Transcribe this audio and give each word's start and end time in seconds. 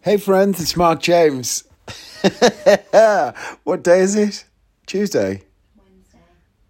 Hey 0.00 0.16
friends, 0.16 0.60
it's 0.60 0.76
Mark 0.76 1.02
James. 1.02 1.64
what 3.64 3.82
day 3.82 3.98
is 3.98 4.14
it? 4.14 4.44
Tuesday. 4.86 5.42
Wednesday. 5.76 6.18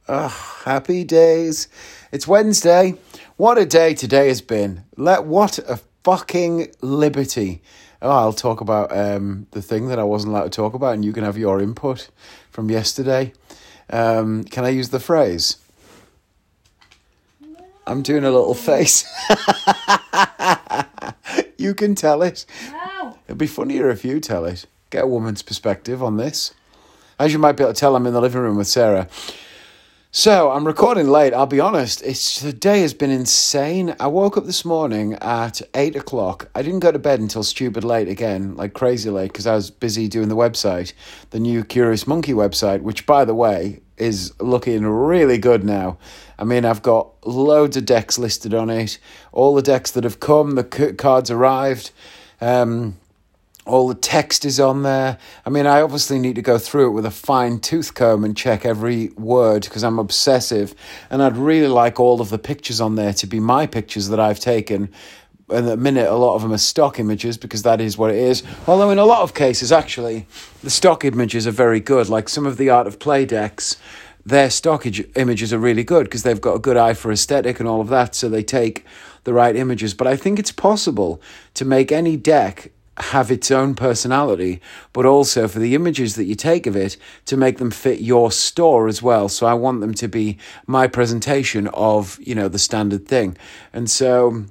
Oh, 0.08 0.28
happy 0.64 1.04
days. 1.04 1.68
It's 2.10 2.26
Wednesday. 2.26 2.94
What 3.36 3.58
a 3.58 3.66
day 3.66 3.92
today 3.92 4.28
has 4.28 4.40
been. 4.40 4.84
Let 4.96 5.24
what 5.24 5.58
a 5.58 5.78
fucking 6.04 6.72
liberty. 6.80 7.60
Oh, 8.00 8.10
I'll 8.10 8.32
talk 8.32 8.62
about 8.62 8.96
um, 8.96 9.46
the 9.50 9.60
thing 9.60 9.88
that 9.88 9.98
I 9.98 10.04
wasn't 10.04 10.32
allowed 10.32 10.44
to 10.44 10.50
talk 10.50 10.72
about, 10.72 10.94
and 10.94 11.04
you 11.04 11.12
can 11.12 11.24
have 11.24 11.36
your 11.36 11.60
input 11.60 12.08
from 12.50 12.70
yesterday. 12.70 13.34
Um, 13.90 14.44
can 14.44 14.64
I 14.64 14.70
use 14.70 14.88
the 14.88 15.00
phrase? 15.00 15.58
No. 17.42 17.56
I'm 17.86 18.00
doing 18.00 18.24
a 18.24 18.30
little 18.30 18.54
face. 18.54 19.04
you 21.58 21.74
can 21.74 21.94
tell 21.94 22.22
it. 22.22 22.46
No. 22.72 22.77
It'd 23.28 23.36
be 23.38 23.46
funnier 23.46 23.90
if 23.90 24.06
you 24.06 24.20
tell 24.20 24.46
it. 24.46 24.64
Get 24.88 25.04
a 25.04 25.06
woman's 25.06 25.42
perspective 25.42 26.02
on 26.02 26.16
this. 26.16 26.54
As 27.20 27.30
you 27.34 27.38
might 27.38 27.52
be 27.52 27.62
able 27.62 27.74
to 27.74 27.78
tell, 27.78 27.94
I'm 27.94 28.06
in 28.06 28.14
the 28.14 28.22
living 28.22 28.40
room 28.40 28.56
with 28.56 28.68
Sarah. 28.68 29.06
So 30.10 30.50
I'm 30.50 30.66
recording 30.66 31.08
late. 31.08 31.34
I'll 31.34 31.44
be 31.44 31.60
honest. 31.60 32.00
It's 32.02 32.40
the 32.40 32.54
day 32.54 32.80
has 32.80 32.94
been 32.94 33.10
insane. 33.10 33.94
I 34.00 34.06
woke 34.06 34.38
up 34.38 34.46
this 34.46 34.64
morning 34.64 35.12
at 35.14 35.60
eight 35.74 35.94
o'clock. 35.94 36.48
I 36.54 36.62
didn't 36.62 36.80
go 36.80 36.90
to 36.90 36.98
bed 36.98 37.20
until 37.20 37.42
stupid 37.42 37.84
late 37.84 38.08
again, 38.08 38.56
like 38.56 38.72
crazy 38.72 39.10
late, 39.10 39.30
because 39.30 39.46
I 39.46 39.54
was 39.56 39.70
busy 39.70 40.08
doing 40.08 40.28
the 40.28 40.34
website, 40.36 40.94
the 41.28 41.38
new 41.38 41.64
Curious 41.64 42.06
Monkey 42.06 42.32
website, 42.32 42.80
which, 42.80 43.04
by 43.04 43.26
the 43.26 43.34
way, 43.34 43.80
is 43.98 44.32
looking 44.40 44.86
really 44.86 45.36
good 45.36 45.64
now. 45.64 45.98
I 46.38 46.44
mean, 46.44 46.64
I've 46.64 46.80
got 46.82 47.10
loads 47.26 47.76
of 47.76 47.84
decks 47.84 48.18
listed 48.18 48.54
on 48.54 48.70
it. 48.70 48.96
All 49.32 49.54
the 49.54 49.60
decks 49.60 49.90
that 49.90 50.04
have 50.04 50.18
come, 50.18 50.52
the 50.52 50.64
cards 50.96 51.30
arrived. 51.30 51.90
Um, 52.40 52.96
all 53.68 53.88
the 53.88 53.94
text 53.94 54.44
is 54.44 54.58
on 54.58 54.82
there. 54.82 55.18
I 55.46 55.50
mean, 55.50 55.66
I 55.66 55.82
obviously 55.82 56.18
need 56.18 56.36
to 56.36 56.42
go 56.42 56.58
through 56.58 56.88
it 56.88 56.92
with 56.92 57.06
a 57.06 57.10
fine 57.10 57.60
tooth 57.60 57.94
comb 57.94 58.24
and 58.24 58.36
check 58.36 58.64
every 58.64 59.10
word 59.10 59.64
because 59.64 59.84
I'm 59.84 59.98
obsessive. 59.98 60.74
And 61.10 61.22
I'd 61.22 61.36
really 61.36 61.68
like 61.68 62.00
all 62.00 62.20
of 62.20 62.30
the 62.30 62.38
pictures 62.38 62.80
on 62.80 62.96
there 62.96 63.12
to 63.12 63.26
be 63.26 63.38
my 63.40 63.66
pictures 63.66 64.08
that 64.08 64.18
I've 64.18 64.40
taken. 64.40 64.88
At 65.50 65.64
the 65.64 65.76
minute, 65.76 66.08
a 66.08 66.14
lot 66.16 66.34
of 66.34 66.42
them 66.42 66.52
are 66.52 66.58
stock 66.58 66.98
images 66.98 67.36
because 67.38 67.62
that 67.62 67.80
is 67.80 67.96
what 67.96 68.10
it 68.10 68.16
is. 68.16 68.42
Although, 68.66 68.90
in 68.90 68.98
a 68.98 69.04
lot 69.04 69.22
of 69.22 69.34
cases, 69.34 69.70
actually, 69.72 70.26
the 70.62 70.70
stock 70.70 71.04
images 71.04 71.46
are 71.46 71.50
very 71.52 71.80
good. 71.80 72.08
Like 72.08 72.28
some 72.28 72.46
of 72.46 72.56
the 72.56 72.70
Art 72.70 72.86
of 72.86 72.98
Play 72.98 73.24
decks, 73.24 73.76
their 74.26 74.50
stock 74.50 74.86
images 75.16 75.52
are 75.52 75.58
really 75.58 75.84
good 75.84 76.04
because 76.04 76.22
they've 76.22 76.40
got 76.40 76.56
a 76.56 76.58
good 76.58 76.76
eye 76.76 76.94
for 76.94 77.10
aesthetic 77.12 77.60
and 77.60 77.68
all 77.68 77.80
of 77.80 77.88
that. 77.88 78.14
So 78.14 78.28
they 78.28 78.42
take 78.42 78.84
the 79.24 79.32
right 79.32 79.56
images. 79.56 79.94
But 79.94 80.06
I 80.06 80.16
think 80.16 80.38
it's 80.38 80.52
possible 80.52 81.20
to 81.54 81.64
make 81.64 81.92
any 81.92 82.16
deck 82.16 82.70
have 83.00 83.30
its 83.30 83.50
own 83.50 83.74
personality, 83.74 84.60
but 84.92 85.06
also 85.06 85.48
for 85.48 85.58
the 85.58 85.74
images 85.74 86.14
that 86.16 86.24
you 86.24 86.34
take 86.34 86.66
of 86.66 86.76
it 86.76 86.96
to 87.26 87.36
make 87.36 87.58
them 87.58 87.70
fit 87.70 88.00
your 88.00 88.30
store 88.32 88.88
as 88.88 89.02
well. 89.02 89.28
So 89.28 89.46
I 89.46 89.54
want 89.54 89.80
them 89.80 89.94
to 89.94 90.08
be 90.08 90.38
my 90.66 90.86
presentation 90.86 91.68
of, 91.68 92.18
you 92.20 92.34
know, 92.34 92.48
the 92.48 92.58
standard 92.58 93.06
thing. 93.06 93.36
And 93.72 93.90
so 93.90 94.44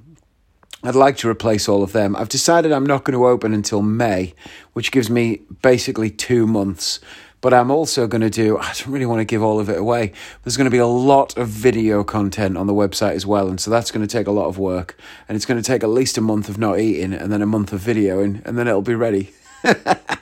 I'd 0.82 0.94
like 0.94 1.16
to 1.18 1.28
replace 1.28 1.68
all 1.68 1.82
of 1.82 1.92
them. 1.92 2.16
I've 2.16 2.28
decided 2.28 2.72
I'm 2.72 2.86
not 2.86 3.04
going 3.04 3.18
to 3.18 3.26
open 3.26 3.52
until 3.52 3.82
May, 3.82 4.34
which 4.72 4.92
gives 4.92 5.10
me 5.10 5.42
basically 5.62 6.10
two 6.10 6.46
months 6.46 7.00
but 7.40 7.54
I'm 7.54 7.70
also 7.70 8.06
going 8.06 8.20
to 8.22 8.30
do, 8.30 8.58
I 8.58 8.66
don't 8.74 8.88
really 8.88 9.06
want 9.06 9.20
to 9.20 9.24
give 9.24 9.42
all 9.42 9.60
of 9.60 9.68
it 9.68 9.78
away. 9.78 10.12
There's 10.42 10.56
going 10.56 10.64
to 10.64 10.70
be 10.70 10.78
a 10.78 10.86
lot 10.86 11.36
of 11.36 11.48
video 11.48 12.02
content 12.04 12.56
on 12.56 12.66
the 12.66 12.74
website 12.74 13.12
as 13.14 13.24
well. 13.26 13.48
And 13.48 13.60
so 13.60 13.70
that's 13.70 13.90
going 13.90 14.06
to 14.06 14.12
take 14.12 14.26
a 14.26 14.32
lot 14.32 14.46
of 14.46 14.58
work. 14.58 14.96
And 15.28 15.36
it's 15.36 15.46
going 15.46 15.60
to 15.60 15.66
take 15.66 15.82
at 15.84 15.88
least 15.88 16.18
a 16.18 16.20
month 16.20 16.48
of 16.48 16.58
not 16.58 16.80
eating 16.80 17.12
and 17.12 17.32
then 17.32 17.42
a 17.42 17.46
month 17.46 17.72
of 17.72 17.80
videoing 17.80 18.44
and 18.44 18.58
then 18.58 18.66
it'll 18.66 18.82
be 18.82 18.96
ready. 18.96 19.32
but 19.62 20.20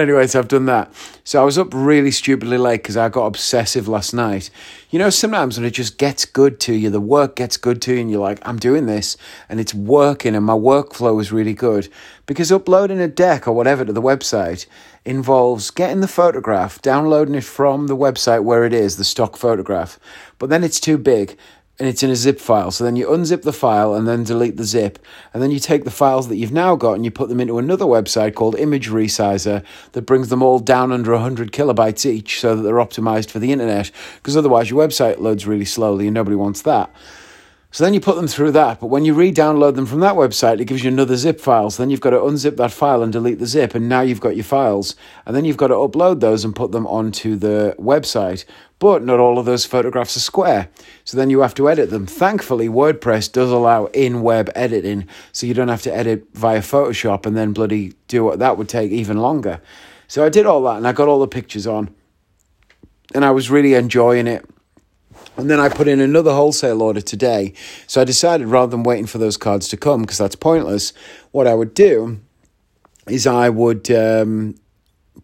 anyway, 0.00 0.26
so 0.26 0.38
I've 0.38 0.48
done 0.48 0.66
that. 0.66 0.92
So 1.22 1.40
I 1.40 1.44
was 1.44 1.56
up 1.56 1.68
really 1.72 2.10
stupidly 2.10 2.58
late 2.58 2.82
because 2.82 2.96
I 2.96 3.08
got 3.08 3.26
obsessive 3.26 3.88
last 3.88 4.12
night. 4.14 4.50
You 4.90 4.98
know, 4.98 5.10
sometimes 5.10 5.56
when 5.58 5.66
it 5.66 5.70
just 5.72 5.96
gets 5.98 6.24
good 6.26 6.60
to 6.60 6.74
you, 6.74 6.90
the 6.90 7.00
work 7.00 7.36
gets 7.36 7.56
good 7.58 7.82
to 7.82 7.94
you, 7.94 8.00
and 8.00 8.10
you're 8.10 8.20
like, 8.22 8.38
I'm 8.46 8.58
doing 8.58 8.86
this, 8.86 9.16
and 9.50 9.60
it's 9.60 9.74
working, 9.74 10.34
and 10.34 10.44
my 10.46 10.52
workflow 10.54 11.20
is 11.20 11.30
really 11.32 11.52
good. 11.54 11.88
Because 12.26 12.50
uploading 12.52 13.00
a 13.00 13.08
deck 13.08 13.46
or 13.48 13.52
whatever 13.52 13.84
to 13.84 13.92
the 13.92 14.00
website, 14.02 14.64
involves 15.04 15.70
getting 15.70 16.00
the 16.00 16.08
photograph, 16.08 16.80
downloading 16.80 17.34
it 17.34 17.44
from 17.44 17.86
the 17.88 17.96
website 17.96 18.42
where 18.42 18.64
it 18.64 18.72
is, 18.72 18.96
the 18.96 19.04
stock 19.04 19.36
photograph, 19.36 19.98
but 20.38 20.48
then 20.48 20.64
it's 20.64 20.80
too 20.80 20.96
big 20.96 21.36
and 21.78 21.88
it's 21.88 22.02
in 22.02 22.10
a 22.10 22.16
zip 22.16 22.40
file. 22.40 22.70
So 22.70 22.84
then 22.84 22.96
you 22.96 23.08
unzip 23.08 23.42
the 23.42 23.52
file 23.52 23.94
and 23.94 24.06
then 24.06 24.22
delete 24.24 24.56
the 24.56 24.64
zip. 24.64 24.98
And 25.34 25.42
then 25.42 25.50
you 25.50 25.58
take 25.58 25.82
the 25.84 25.90
files 25.90 26.28
that 26.28 26.36
you've 26.36 26.52
now 26.52 26.76
got 26.76 26.92
and 26.92 27.04
you 27.04 27.10
put 27.10 27.28
them 27.28 27.40
into 27.40 27.58
another 27.58 27.84
website 27.84 28.34
called 28.34 28.54
Image 28.54 28.88
Resizer 28.88 29.64
that 29.92 30.02
brings 30.02 30.28
them 30.28 30.40
all 30.40 30.60
down 30.60 30.92
under 30.92 31.10
100 31.12 31.50
kilobytes 31.50 32.06
each 32.06 32.38
so 32.38 32.54
that 32.54 32.62
they're 32.62 32.74
optimized 32.76 33.28
for 33.28 33.40
the 33.40 33.50
internet. 33.50 33.90
Because 34.16 34.36
otherwise, 34.36 34.70
your 34.70 34.86
website 34.86 35.18
loads 35.18 35.48
really 35.48 35.64
slowly 35.64 36.06
and 36.06 36.14
nobody 36.14 36.36
wants 36.36 36.62
that. 36.62 36.94
So 37.74 37.82
then 37.82 37.92
you 37.92 37.98
put 37.98 38.14
them 38.14 38.28
through 38.28 38.52
that, 38.52 38.78
but 38.78 38.86
when 38.86 39.04
you 39.04 39.14
re-download 39.14 39.74
them 39.74 39.84
from 39.86 39.98
that 39.98 40.14
website, 40.14 40.60
it 40.60 40.66
gives 40.66 40.84
you 40.84 40.92
another 40.92 41.16
zip 41.16 41.40
file. 41.40 41.70
So 41.70 41.82
then 41.82 41.90
you've 41.90 42.00
got 42.00 42.10
to 42.10 42.18
unzip 42.18 42.56
that 42.56 42.70
file 42.70 43.02
and 43.02 43.12
delete 43.12 43.40
the 43.40 43.48
zip, 43.48 43.74
and 43.74 43.88
now 43.88 44.00
you've 44.02 44.20
got 44.20 44.36
your 44.36 44.44
files. 44.44 44.94
And 45.26 45.34
then 45.34 45.44
you've 45.44 45.56
got 45.56 45.66
to 45.66 45.74
upload 45.74 46.20
those 46.20 46.44
and 46.44 46.54
put 46.54 46.70
them 46.70 46.86
onto 46.86 47.34
the 47.34 47.74
website. 47.76 48.44
But 48.78 49.02
not 49.02 49.18
all 49.18 49.40
of 49.40 49.44
those 49.46 49.64
photographs 49.64 50.16
are 50.16 50.20
square. 50.20 50.68
So 51.02 51.16
then 51.16 51.30
you 51.30 51.40
have 51.40 51.52
to 51.56 51.68
edit 51.68 51.90
them. 51.90 52.06
Thankfully, 52.06 52.68
WordPress 52.68 53.32
does 53.32 53.50
allow 53.50 53.86
in-web 53.86 54.50
editing, 54.54 55.08
so 55.32 55.44
you 55.44 55.52
don't 55.54 55.66
have 55.66 55.82
to 55.82 55.92
edit 55.92 56.26
via 56.32 56.60
Photoshop 56.60 57.26
and 57.26 57.36
then 57.36 57.52
bloody 57.52 57.94
do 58.06 58.22
what 58.22 58.38
that 58.38 58.56
would 58.56 58.68
take 58.68 58.92
even 58.92 59.16
longer. 59.16 59.60
So 60.06 60.24
I 60.24 60.28
did 60.28 60.46
all 60.46 60.62
that 60.62 60.76
and 60.76 60.86
I 60.86 60.92
got 60.92 61.08
all 61.08 61.18
the 61.18 61.26
pictures 61.26 61.66
on. 61.66 61.92
And 63.16 63.24
I 63.24 63.32
was 63.32 63.50
really 63.50 63.74
enjoying 63.74 64.28
it 64.28 64.44
and 65.36 65.50
then 65.50 65.58
I 65.60 65.68
put 65.68 65.88
in 65.88 66.00
another 66.00 66.32
wholesale 66.32 66.82
order 66.82 67.00
today. 67.00 67.52
So 67.86 68.00
I 68.00 68.04
decided 68.04 68.46
rather 68.48 68.70
than 68.70 68.82
waiting 68.84 69.06
for 69.06 69.18
those 69.18 69.36
cards 69.36 69.68
to 69.68 69.76
come, 69.76 70.02
because 70.02 70.18
that's 70.18 70.36
pointless, 70.36 70.92
what 71.32 71.46
I 71.46 71.54
would 71.54 71.74
do 71.74 72.20
is 73.08 73.26
I 73.26 73.48
would 73.50 73.90
um, 73.90 74.54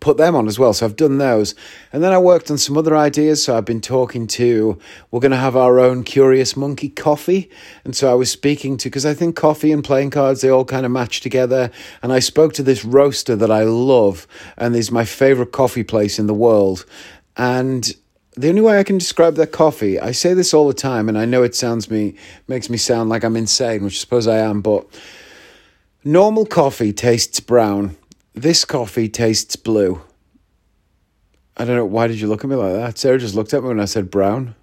put 0.00 0.16
them 0.16 0.34
on 0.34 0.48
as 0.48 0.58
well. 0.58 0.74
So 0.74 0.84
I've 0.84 0.96
done 0.96 1.18
those. 1.18 1.54
And 1.92 2.02
then 2.02 2.12
I 2.12 2.18
worked 2.18 2.50
on 2.50 2.58
some 2.58 2.76
other 2.76 2.96
ideas. 2.96 3.44
So 3.44 3.56
I've 3.56 3.64
been 3.64 3.80
talking 3.80 4.26
to, 4.26 4.78
we're 5.12 5.20
going 5.20 5.30
to 5.30 5.36
have 5.36 5.56
our 5.56 5.78
own 5.78 6.02
Curious 6.02 6.56
Monkey 6.56 6.88
coffee. 6.88 7.48
And 7.84 7.94
so 7.94 8.10
I 8.10 8.14
was 8.14 8.32
speaking 8.32 8.76
to, 8.78 8.88
because 8.90 9.06
I 9.06 9.14
think 9.14 9.36
coffee 9.36 9.70
and 9.70 9.82
playing 9.84 10.10
cards, 10.10 10.40
they 10.40 10.48
all 10.50 10.64
kind 10.64 10.84
of 10.84 10.90
match 10.92 11.20
together. 11.20 11.70
And 12.02 12.12
I 12.12 12.18
spoke 12.18 12.52
to 12.54 12.64
this 12.64 12.84
roaster 12.84 13.36
that 13.36 13.50
I 13.50 13.62
love 13.62 14.26
and 14.58 14.74
is 14.74 14.90
my 14.90 15.04
favorite 15.04 15.52
coffee 15.52 15.84
place 15.84 16.18
in 16.18 16.26
the 16.26 16.34
world. 16.34 16.84
And 17.36 17.94
the 18.40 18.48
only 18.48 18.62
way 18.62 18.78
I 18.78 18.84
can 18.84 18.96
describe 18.96 19.34
that 19.34 19.48
coffee, 19.52 20.00
I 20.00 20.12
say 20.12 20.32
this 20.32 20.54
all 20.54 20.66
the 20.66 20.72
time, 20.72 21.10
and 21.10 21.18
I 21.18 21.26
know 21.26 21.42
it 21.42 21.54
sounds 21.54 21.90
me 21.90 22.14
makes 22.48 22.70
me 22.70 22.78
sound 22.78 23.10
like 23.10 23.22
I'm 23.22 23.36
insane, 23.36 23.84
which 23.84 23.96
I 23.98 24.00
suppose 24.00 24.26
I 24.26 24.38
am, 24.38 24.62
but 24.62 24.86
normal 26.04 26.46
coffee 26.46 26.92
tastes 26.94 27.38
brown. 27.40 27.96
This 28.32 28.64
coffee 28.64 29.10
tastes 29.10 29.56
blue. 29.56 30.00
I 31.56 31.66
don't 31.66 31.76
know 31.76 31.84
why 31.84 32.06
did 32.06 32.18
you 32.18 32.28
look 32.28 32.42
at 32.42 32.48
me 32.48 32.56
like 32.56 32.72
that? 32.72 32.96
Sarah 32.96 33.18
just 33.18 33.34
looked 33.34 33.52
at 33.52 33.62
me 33.62 33.68
when 33.68 33.80
I 33.80 33.84
said 33.84 34.10
brown. 34.10 34.54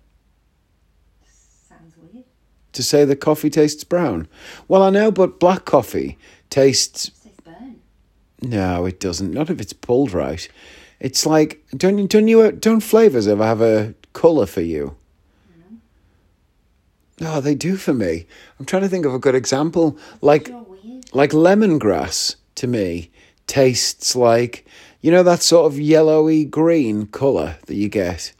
Sounds 1.70 1.94
weird. 2.00 2.26
To 2.74 2.82
say 2.84 3.06
the 3.06 3.16
coffee 3.16 3.52
tastes 3.52 3.84
brown. 3.84 4.28
Well, 4.68 4.82
I 4.82 4.90
know, 4.90 5.12
but 5.12 5.40
black 5.40 5.66
coffee 5.66 6.18
tastes. 6.50 7.10
It 7.10 7.14
says 7.16 7.32
burnt. 7.44 7.82
No, 8.42 8.88
it 8.88 9.00
doesn't. 9.00 9.32
Not 9.32 9.52
if 9.52 9.62
it's 9.62 9.74
pulled 9.74 10.14
right. 10.14 10.48
It's 11.00 11.26
like 11.26 11.64
don't 11.76 12.08
don't 12.08 12.28
you 12.28 12.52
don't 12.52 12.82
flavors 12.82 13.28
ever 13.28 13.44
have 13.46 13.62
a 13.62 13.94
color 14.14 14.46
for 14.46 14.62
you? 14.62 14.96
No, 15.56 15.64
mm-hmm. 17.28 17.38
oh, 17.38 17.42
they 17.42 17.56
do 17.56 17.78
for 17.78 17.94
me. 17.94 18.26
I'm 18.60 18.66
trying 18.66 18.82
to 18.84 18.90
think 18.90 19.06
of 19.06 19.14
a 19.14 19.20
good 19.20 19.36
example. 19.36 19.98
Like 20.22 20.50
like 21.14 21.32
lemongrass 21.32 22.36
to 22.56 22.68
me 22.68 23.12
tastes 23.46 24.16
like 24.16 24.66
you 25.02 25.12
know 25.12 25.24
that 25.24 25.42
sort 25.44 25.72
of 25.72 25.80
yellowy 25.80 26.44
green 26.46 27.06
color 27.08 27.58
that 27.68 27.76
you 27.76 27.90
get. 27.90 28.34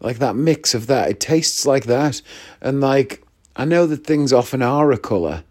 Like 0.00 0.18
that 0.18 0.34
mix 0.34 0.74
of 0.74 0.88
that. 0.88 1.08
It 1.10 1.20
tastes 1.20 1.64
like 1.64 1.84
that. 1.84 2.20
And 2.60 2.80
like 2.80 3.22
I 3.54 3.64
know 3.64 3.86
that 3.86 4.04
things 4.04 4.32
often 4.32 4.60
are 4.62 4.90
a 4.90 4.98
color. 4.98 5.44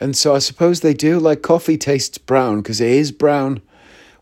And 0.00 0.16
so 0.16 0.32
I 0.32 0.38
suppose 0.38 0.78
they 0.80 0.94
do 0.94 1.18
like 1.18 1.42
coffee 1.42 1.76
tastes 1.76 2.18
brown 2.18 2.58
because 2.58 2.80
it 2.80 2.90
is 2.92 3.10
brown 3.10 3.60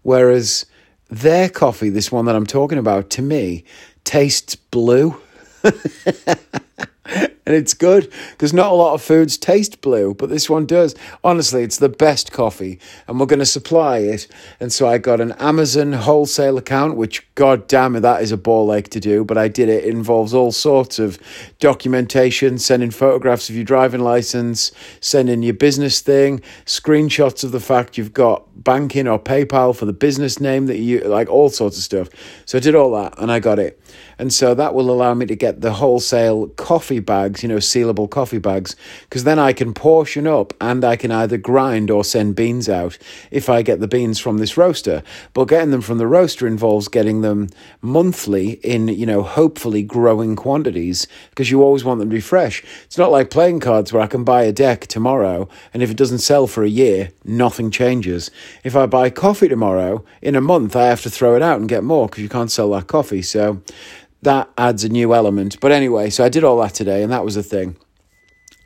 whereas 0.02 0.64
their 1.08 1.48
coffee, 1.48 1.88
this 1.90 2.10
one 2.10 2.24
that 2.26 2.36
I'm 2.36 2.46
talking 2.46 2.78
about, 2.78 3.10
to 3.10 3.22
me 3.22 3.64
tastes 4.04 4.54
blue. 4.56 5.20
and 7.46 7.54
it's 7.54 7.74
good 7.74 8.12
because 8.32 8.52
not 8.52 8.72
a 8.72 8.74
lot 8.74 8.94
of 8.94 9.02
foods 9.02 9.38
taste 9.38 9.80
blue, 9.80 10.14
but 10.14 10.28
this 10.28 10.50
one 10.50 10.66
does. 10.66 10.94
Honestly, 11.22 11.62
it's 11.62 11.78
the 11.78 11.88
best 11.88 12.32
coffee, 12.32 12.80
and 13.06 13.18
we're 13.18 13.26
going 13.26 13.38
to 13.38 13.46
supply 13.46 13.98
it. 13.98 14.26
And 14.58 14.72
so 14.72 14.88
I 14.88 14.98
got 14.98 15.20
an 15.20 15.32
Amazon 15.32 15.92
wholesale 15.92 16.58
account, 16.58 16.96
which, 16.96 17.32
god 17.36 17.68
damn 17.68 17.94
it, 17.96 18.00
that 18.00 18.20
is 18.22 18.32
a 18.32 18.36
ball 18.36 18.74
ache 18.74 18.90
to 18.90 19.00
do, 19.00 19.24
but 19.24 19.38
I 19.38 19.46
did 19.48 19.68
it. 19.68 19.84
It 19.84 19.90
involves 19.90 20.34
all 20.34 20.50
sorts 20.52 20.98
of 20.98 21.18
documentation, 21.60 22.58
sending 22.58 22.90
photographs 22.90 23.48
of 23.48 23.54
your 23.54 23.64
driving 23.64 24.00
license, 24.00 24.72
sending 25.00 25.42
your 25.44 25.54
business 25.54 26.00
thing, 26.00 26.40
screenshots 26.64 27.44
of 27.44 27.52
the 27.52 27.60
fact 27.60 27.96
you've 27.96 28.12
got 28.14 28.64
banking 28.64 29.06
or 29.06 29.18
PayPal 29.20 29.76
for 29.76 29.84
the 29.84 29.92
business 29.92 30.40
name 30.40 30.66
that 30.66 30.78
you 30.78 30.98
like, 31.00 31.28
all 31.28 31.50
sorts 31.50 31.76
of 31.76 31.84
stuff. 31.84 32.08
So 32.44 32.58
I 32.58 32.60
did 32.60 32.74
all 32.74 32.90
that, 33.02 33.14
and 33.18 33.30
I 33.30 33.38
got 33.38 33.60
it. 33.60 33.80
And 34.18 34.32
so 34.32 34.54
that 34.54 34.74
will 34.74 34.90
allow 34.90 35.12
me 35.12 35.26
to 35.26 35.36
get 35.36 35.60
the 35.60 35.74
wholesale 35.74 36.48
coffee 36.48 37.00
bags, 37.00 37.42
you 37.42 37.48
know, 37.48 37.56
sealable 37.56 38.08
coffee 38.08 38.38
bags, 38.38 38.74
because 39.02 39.24
then 39.24 39.38
I 39.38 39.52
can 39.52 39.74
portion 39.74 40.26
up 40.26 40.54
and 40.60 40.84
I 40.84 40.96
can 40.96 41.10
either 41.12 41.36
grind 41.36 41.90
or 41.90 42.02
send 42.02 42.34
beans 42.34 42.68
out 42.68 42.96
if 43.30 43.50
I 43.50 43.60
get 43.60 43.80
the 43.80 43.88
beans 43.88 44.18
from 44.18 44.38
this 44.38 44.56
roaster. 44.56 45.02
But 45.34 45.46
getting 45.46 45.70
them 45.70 45.82
from 45.82 45.98
the 45.98 46.06
roaster 46.06 46.46
involves 46.46 46.88
getting 46.88 47.20
them 47.20 47.48
monthly 47.82 48.52
in, 48.62 48.88
you 48.88 49.04
know, 49.04 49.22
hopefully 49.22 49.82
growing 49.82 50.34
quantities 50.34 51.06
because 51.30 51.50
you 51.50 51.62
always 51.62 51.84
want 51.84 52.00
them 52.00 52.08
to 52.08 52.14
be 52.14 52.20
fresh. 52.20 52.62
It's 52.84 52.98
not 52.98 53.10
like 53.12 53.28
playing 53.30 53.60
cards 53.60 53.92
where 53.92 54.02
I 54.02 54.06
can 54.06 54.24
buy 54.24 54.44
a 54.44 54.52
deck 54.52 54.86
tomorrow 54.86 55.46
and 55.74 55.82
if 55.82 55.90
it 55.90 55.96
doesn't 55.98 56.18
sell 56.20 56.46
for 56.46 56.64
a 56.64 56.68
year, 56.68 57.10
nothing 57.24 57.70
changes. 57.70 58.30
If 58.64 58.74
I 58.76 58.86
buy 58.86 59.10
coffee 59.10 59.48
tomorrow, 59.48 60.04
in 60.22 60.34
a 60.36 60.40
month 60.40 60.74
I 60.74 60.86
have 60.86 61.02
to 61.02 61.10
throw 61.10 61.36
it 61.36 61.42
out 61.42 61.60
and 61.60 61.68
get 61.68 61.84
more 61.84 62.06
because 62.06 62.22
you 62.22 62.30
can't 62.30 62.50
sell 62.50 62.70
that 62.70 62.86
coffee. 62.86 63.20
So 63.20 63.60
that 64.22 64.50
adds 64.56 64.84
a 64.84 64.88
new 64.88 65.14
element. 65.14 65.58
But 65.60 65.72
anyway, 65.72 66.10
so 66.10 66.24
I 66.24 66.28
did 66.28 66.44
all 66.44 66.60
that 66.62 66.74
today, 66.74 67.02
and 67.02 67.12
that 67.12 67.24
was 67.24 67.34
the 67.34 67.42
thing. 67.42 67.76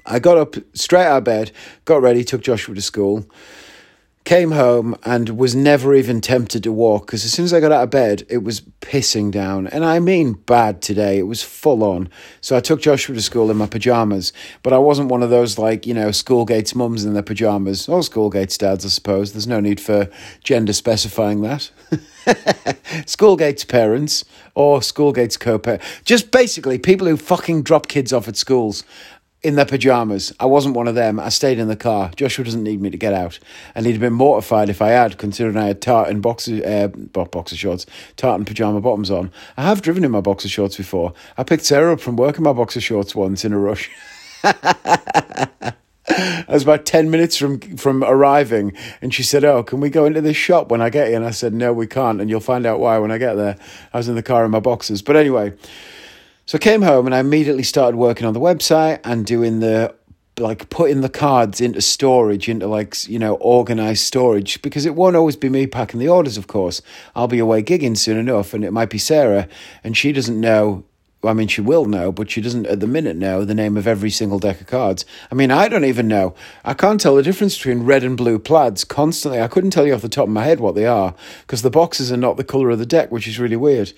I 0.06 0.19
got 0.19 0.38
up 0.38 0.55
straight 0.75 1.05
out 1.06 1.19
of 1.19 1.25
bed, 1.25 1.52
got 1.85 2.02
ready, 2.02 2.25
took 2.25 2.41
Joshua 2.43 2.75
to 2.75 2.82
school 2.82 3.26
came 4.25 4.51
home 4.51 4.95
and 5.05 5.31
was 5.31 5.57
never 5.57 5.95
even 5.95 6.21
tempted 6.21 6.63
to 6.63 6.71
walk 6.71 7.07
because 7.07 7.25
as 7.25 7.33
soon 7.33 7.45
as 7.47 7.55
I 7.55 7.61
got 7.61 7.73
out 7.73 7.85
of 7.85 7.91
bed, 7.91 8.27
it 8.29 8.39
was 8.39 8.61
pissing 8.83 9.31
down. 9.31 9.67
And 9.69 9.83
I 9.85 9.99
mean 9.99 10.35
bad 10.35 10.83
today. 10.83 11.19
It 11.19 11.23
was 11.27 11.43
full 11.43 11.83
on. 11.83 12.09
So 12.43 12.55
I 12.55 12.61
took 12.61 12.83
Joshua 12.83 13.15
to 13.15 13.23
school 13.23 13.51
in 13.51 13.57
my 13.57 13.67
pajamas, 13.67 14.33
but 14.63 14.73
I 14.75 14.79
wasn't 14.79 15.09
one 15.11 15.23
of 15.23 15.31
those 15.31 15.59
like, 15.59 15.87
you 15.87 15.95
know, 15.95 16.11
school 16.11 16.45
gates 16.45 16.75
mums 16.75 17.05
in 17.07 17.15
their 17.15 17.23
pajamas 17.23 17.89
or 17.89 18.03
school 18.03 18.29
gates 18.29 18.59
dads, 18.59 18.85
I 18.85 18.89
suppose. 18.89 19.33
There's 19.33 19.47
no 19.49 19.59
need 19.61 19.81
for 19.81 20.09
gender 20.45 20.75
specifying 20.75 21.41
that. 21.43 21.71
School 23.07 23.37
gates 23.37 23.65
parents 23.65 24.25
or 24.55 24.81
gates 24.81 25.37
co 25.37 25.59
parents. 25.59 25.85
Just 26.05 26.31
basically 26.31 26.77
people 26.79 27.07
who 27.07 27.17
fucking 27.17 27.63
drop 27.63 27.89
kids 27.89 28.13
off 28.13 28.29
at 28.29 28.37
schools 28.37 28.85
in 29.43 29.55
their 29.55 29.65
pajamas. 29.65 30.35
I 30.39 30.45
wasn't 30.47 30.77
one 30.77 30.87
of 30.89 30.95
them. 30.95 31.19
I 31.19 31.29
stayed 31.31 31.59
in 31.59 31.67
the 31.69 31.77
car. 31.77 32.11
Joshua 32.17 32.45
doesn't 32.45 32.63
need 32.63 32.81
me 32.83 32.91
to 32.91 32.97
get 32.97 33.13
out, 33.15 33.39
and 33.75 33.85
he'd 33.87 33.93
have 33.93 34.01
been 34.01 34.13
mortified 34.13 34.69
if 34.69 34.83
I 34.83 34.89
had, 34.89 35.17
considering 35.19 35.57
I 35.57 35.67
had 35.69 35.81
tartan 35.81 36.21
boxer 36.21 36.63
uh, 36.65 36.87
boxer 36.89 37.57
shorts, 37.57 37.87
tartan 38.17 38.45
pajama 38.45 38.81
bottoms 38.81 39.11
on. 39.11 39.31
I 39.57 39.63
have 39.63 39.83
driven 39.83 40.05
in 40.05 40.11
my 40.13 40.21
boxer 40.21 40.49
shorts 40.49 40.77
before. 40.77 41.13
I 41.39 41.45
picked 41.45 41.65
Sarah 41.65 41.93
up 41.93 42.01
from 42.01 42.17
work 42.17 42.39
in 42.39 42.45
my 42.45 42.53
boxer 42.53 42.81
shorts 42.81 43.15
once 43.15 43.45
in 43.45 43.53
a 43.53 43.59
rush. 43.59 43.91
I 44.43 45.47
was 46.51 46.63
about 46.63 46.87
10 46.87 47.11
minutes 47.11 47.37
from, 47.37 47.61
from 47.77 48.03
arriving, 48.05 48.73
and 49.03 49.13
she 49.15 49.23
said, 49.23 49.45
Oh, 49.45 49.63
can 49.63 49.81
we 49.81 49.91
go 49.91 50.07
into 50.07 50.21
this 50.23 50.37
shop 50.37 50.69
when 50.71 50.81
I 50.83 50.89
get 50.91 51.07
here? 51.09 51.17
And 51.17 51.25
I 51.27 51.31
said, 51.31 51.53
No, 51.55 51.73
we 51.75 51.87
can't, 51.87 52.21
and 52.23 52.29
you'll 52.31 52.41
find 52.41 52.65
out 52.67 52.81
why 52.81 52.97
when 52.99 53.11
I 53.11 53.17
get 53.19 53.35
there. 53.37 53.57
I 53.93 53.97
was 53.99 54.09
in 54.09 54.15
the 54.17 54.23
car 54.23 54.45
in 54.47 54.51
my 54.51 54.61
boxes. 54.61 55.01
But 55.03 55.17
anyway, 55.17 55.53
so 56.50 56.56
I 56.56 56.58
came 56.58 56.82
home 56.82 57.06
and 57.06 57.14
I 57.14 57.20
immediately 57.20 57.62
started 57.62 57.97
working 57.97 58.26
on 58.26 58.32
the 58.35 58.41
website 58.41 58.99
and 59.05 59.25
doing 59.25 59.61
the 59.61 59.94
like 60.37 60.69
putting 60.69 61.00
the 61.00 61.08
cards 61.08 61.61
into 61.61 61.81
storage, 61.81 62.49
into 62.49 62.67
like, 62.67 63.06
you 63.08 63.20
know, 63.20 63.35
organized 63.37 64.02
storage, 64.05 64.61
because 64.61 64.85
it 64.85 64.97
won't 64.97 65.14
always 65.14 65.37
be 65.37 65.49
me 65.49 65.69
packing 65.69 66.00
the 66.00 66.08
orders, 66.08 66.37
of 66.37 66.49
course. 66.49 66.82
I'll 67.14 67.29
be 67.29 67.38
away 67.38 67.62
gigging 67.62 67.97
soon 67.97 68.19
enough, 68.19 68.52
and 68.52 68.64
it 68.64 68.73
might 68.73 68.91
be 68.91 68.99
Sarah, 68.99 69.47
and 69.85 69.97
she 69.97 70.11
doesn't 70.11 70.41
know. 70.41 70.82
I 71.23 71.35
mean, 71.35 71.47
she 71.47 71.61
will 71.61 71.85
know, 71.85 72.11
but 72.11 72.32
she 72.32 72.41
doesn't 72.41 72.67
at 72.67 72.81
the 72.81 72.87
minute 72.88 73.14
know 73.17 73.44
the 73.44 73.55
name 73.55 73.76
of 73.76 73.87
every 73.87 74.11
single 74.11 74.41
deck 74.41 74.61
of 74.61 74.67
cards. 74.67 75.05
I 75.31 75.37
mean, 75.37 75.52
I 75.52 75.69
don't 75.69 75.85
even 75.85 76.08
know. 76.08 76.35
I 76.64 76.75
can't 76.75 77.00
tell 77.00 77.14
the 77.14 77.23
difference 77.23 77.56
between 77.56 77.85
red 77.85 78.02
and 78.02 78.17
blue 78.17 78.41
plaids 78.41 78.82
constantly. 78.82 79.41
I 79.41 79.47
couldn't 79.47 79.70
tell 79.70 79.87
you 79.87 79.94
off 79.94 80.02
the 80.02 80.08
top 80.08 80.25
of 80.25 80.31
my 80.31 80.43
head 80.43 80.58
what 80.58 80.75
they 80.75 80.87
are 80.87 81.14
because 81.43 81.62
the 81.62 81.70
boxes 81.70 82.11
are 82.11 82.17
not 82.17 82.37
the 82.38 82.43
colour 82.43 82.70
of 82.70 82.81
the 82.81 82.87
deck, 82.87 83.12
which 83.12 83.29
is 83.29 83.38
really 83.38 83.55
weird. 83.56 83.93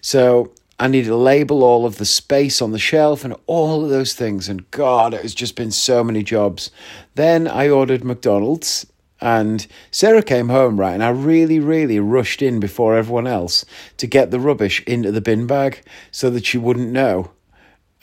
So 0.00 0.52
I 0.80 0.86
needed 0.86 1.08
to 1.08 1.16
label 1.16 1.64
all 1.64 1.84
of 1.86 1.96
the 1.96 2.04
space 2.04 2.62
on 2.62 2.70
the 2.70 2.78
shelf 2.78 3.24
and 3.24 3.34
all 3.48 3.82
of 3.82 3.90
those 3.90 4.12
things. 4.12 4.48
And 4.48 4.70
God, 4.70 5.12
it 5.12 5.22
has 5.22 5.34
just 5.34 5.56
been 5.56 5.72
so 5.72 6.04
many 6.04 6.22
jobs. 6.22 6.70
Then 7.16 7.48
I 7.48 7.68
ordered 7.68 8.04
McDonald's 8.04 8.86
and 9.20 9.66
Sarah 9.90 10.22
came 10.22 10.50
home, 10.50 10.78
right? 10.78 10.92
And 10.94 11.02
I 11.02 11.08
really, 11.08 11.58
really 11.58 11.98
rushed 11.98 12.42
in 12.42 12.60
before 12.60 12.96
everyone 12.96 13.26
else 13.26 13.64
to 13.96 14.06
get 14.06 14.30
the 14.30 14.38
rubbish 14.38 14.80
into 14.86 15.10
the 15.10 15.20
bin 15.20 15.48
bag 15.48 15.82
so 16.12 16.30
that 16.30 16.46
she 16.46 16.58
wouldn't 16.58 16.92
know. 16.92 17.32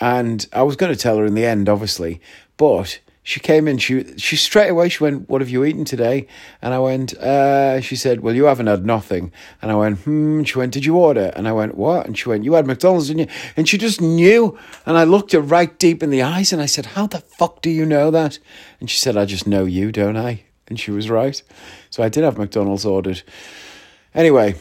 And 0.01 0.45
I 0.51 0.63
was 0.63 0.75
going 0.75 0.91
to 0.91 0.99
tell 0.99 1.15
her 1.17 1.25
in 1.25 1.33
the 1.35 1.45
end, 1.45 1.69
obviously, 1.69 2.19
but 2.57 2.99
she 3.25 3.39
came 3.39 3.67
in, 3.67 3.79
she 3.79 4.03
she 4.17 4.35
straight 4.35 4.69
away 4.69 4.87
she 4.87 5.03
went, 5.03 5.27
What 5.27 5.41
have 5.41 5.49
you 5.49 5.65
eaten 5.65 5.83
today? 5.83 6.27
And 6.61 6.75
I 6.75 6.79
went, 6.79 7.15
uh, 7.17 7.81
she 7.81 7.95
said, 7.95 8.19
Well, 8.19 8.35
you 8.35 8.45
haven't 8.45 8.67
had 8.67 8.85
nothing. 8.85 9.31
And 9.63 9.71
I 9.71 9.75
went, 9.75 9.97
hmm, 9.99 10.43
she 10.43 10.59
went, 10.59 10.73
Did 10.73 10.85
you 10.85 10.95
order? 10.97 11.33
And 11.35 11.47
I 11.47 11.51
went, 11.51 11.75
What? 11.75 12.05
And 12.05 12.15
she 12.15 12.29
went, 12.29 12.43
You 12.43 12.53
had 12.53 12.67
McDonald's, 12.67 13.07
didn't 13.07 13.27
you? 13.27 13.35
And 13.57 13.67
she 13.67 13.79
just 13.79 13.99
knew. 13.99 14.57
And 14.85 14.95
I 14.95 15.05
looked 15.05 15.31
her 15.31 15.41
right 15.41 15.77
deep 15.79 16.03
in 16.03 16.11
the 16.11 16.21
eyes 16.21 16.53
and 16.53 16.61
I 16.61 16.67
said, 16.67 16.85
How 16.85 17.07
the 17.07 17.17
fuck 17.19 17.63
do 17.63 17.71
you 17.71 17.83
know 17.83 18.11
that? 18.11 18.37
And 18.79 18.91
she 18.91 18.99
said, 18.99 19.17
I 19.17 19.25
just 19.25 19.47
know 19.47 19.65
you, 19.65 19.91
don't 19.91 20.17
I? 20.17 20.43
And 20.67 20.79
she 20.79 20.91
was 20.91 21.09
right. 21.09 21.41
So 21.89 22.03
I 22.03 22.09
did 22.09 22.23
have 22.23 22.37
McDonald's 22.37 22.85
ordered. 22.85 23.23
Anyway, 24.13 24.53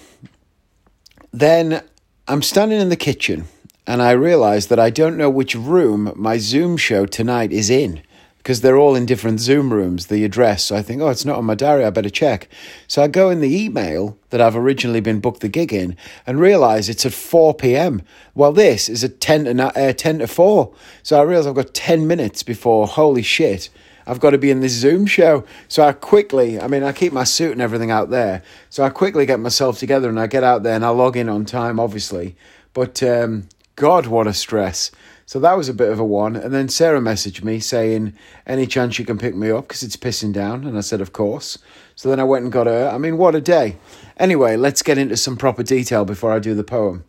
then 1.34 1.82
I'm 2.26 2.40
standing 2.42 2.80
in 2.80 2.88
the 2.88 2.96
kitchen 2.96 3.44
and 3.86 4.00
I 4.00 4.12
realize 4.12 4.68
that 4.68 4.78
I 4.78 4.88
don't 4.88 5.18
know 5.18 5.28
which 5.28 5.54
room 5.54 6.14
my 6.16 6.38
Zoom 6.38 6.78
show 6.78 7.04
tonight 7.04 7.52
is 7.52 7.68
in 7.68 8.00
because 8.44 8.60
they're 8.60 8.76
all 8.76 8.94
in 8.94 9.06
different 9.06 9.40
Zoom 9.40 9.72
rooms, 9.72 10.08
the 10.08 10.22
address. 10.22 10.64
So 10.64 10.76
I 10.76 10.82
think, 10.82 11.00
oh, 11.00 11.08
it's 11.08 11.24
not 11.24 11.38
on 11.38 11.46
my 11.46 11.54
diary, 11.54 11.82
I 11.82 11.88
better 11.88 12.10
check. 12.10 12.46
So 12.86 13.02
I 13.02 13.08
go 13.08 13.30
in 13.30 13.40
the 13.40 13.64
email 13.64 14.18
that 14.28 14.40
I've 14.42 14.54
originally 14.54 15.00
been 15.00 15.18
booked 15.18 15.40
the 15.40 15.48
gig 15.48 15.72
in 15.72 15.96
and 16.26 16.38
realize 16.38 16.90
it's 16.90 17.06
at 17.06 17.14
4 17.14 17.54
p.m. 17.54 18.02
Well, 18.34 18.52
this 18.52 18.90
is 18.90 19.02
at 19.02 19.18
10 19.18 19.44
to, 19.56 19.72
uh, 19.88 19.92
10 19.94 20.18
to 20.18 20.26
4. 20.26 20.74
So 21.02 21.18
I 21.18 21.22
realize 21.22 21.46
I've 21.46 21.54
got 21.54 21.72
10 21.72 22.06
minutes 22.06 22.42
before, 22.42 22.86
holy 22.86 23.22
shit, 23.22 23.70
I've 24.06 24.20
got 24.20 24.30
to 24.32 24.38
be 24.38 24.50
in 24.50 24.60
this 24.60 24.72
Zoom 24.72 25.06
show. 25.06 25.44
So 25.68 25.82
I 25.82 25.92
quickly, 25.92 26.60
I 26.60 26.66
mean, 26.66 26.82
I 26.82 26.92
keep 26.92 27.14
my 27.14 27.24
suit 27.24 27.52
and 27.52 27.62
everything 27.62 27.90
out 27.90 28.10
there. 28.10 28.42
So 28.68 28.82
I 28.84 28.90
quickly 28.90 29.24
get 29.24 29.40
myself 29.40 29.78
together 29.78 30.10
and 30.10 30.20
I 30.20 30.26
get 30.26 30.44
out 30.44 30.62
there 30.62 30.74
and 30.74 30.84
I 30.84 30.90
log 30.90 31.16
in 31.16 31.30
on 31.30 31.46
time, 31.46 31.80
obviously. 31.80 32.36
But 32.74 33.02
um, 33.02 33.48
God, 33.74 34.04
what 34.04 34.26
a 34.26 34.34
stress. 34.34 34.90
So 35.26 35.38
that 35.40 35.56
was 35.56 35.68
a 35.70 35.74
bit 35.74 35.88
of 35.88 35.98
a 35.98 36.04
one. 36.04 36.36
And 36.36 36.52
then 36.52 36.68
Sarah 36.68 37.00
messaged 37.00 37.42
me 37.42 37.58
saying, 37.58 38.12
Any 38.46 38.66
chance 38.66 38.98
you 38.98 39.04
can 39.06 39.16
pick 39.18 39.34
me 39.34 39.50
up? 39.50 39.66
Because 39.68 39.82
it's 39.82 39.96
pissing 39.96 40.32
down. 40.34 40.64
And 40.64 40.76
I 40.76 40.80
said, 40.82 41.00
Of 41.00 41.12
course. 41.14 41.58
So 41.96 42.08
then 42.10 42.20
I 42.20 42.24
went 42.24 42.44
and 42.44 42.52
got 42.52 42.66
her. 42.66 42.90
I 42.92 42.98
mean, 42.98 43.16
what 43.16 43.34
a 43.34 43.40
day. 43.40 43.76
Anyway, 44.18 44.56
let's 44.56 44.82
get 44.82 44.98
into 44.98 45.16
some 45.16 45.36
proper 45.38 45.62
detail 45.62 46.04
before 46.04 46.30
I 46.32 46.38
do 46.40 46.54
the 46.54 46.64
poem. 46.64 47.04